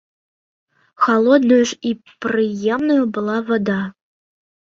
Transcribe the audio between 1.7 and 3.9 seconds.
ж і прыемнаю была вада.